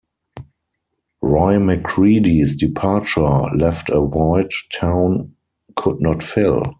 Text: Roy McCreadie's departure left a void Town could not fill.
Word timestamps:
Roy 1.21 1.57
McCreadie's 1.57 2.55
departure 2.55 3.41
left 3.55 3.91
a 3.91 3.99
void 4.01 4.49
Town 4.73 5.35
could 5.75 6.01
not 6.01 6.23
fill. 6.23 6.63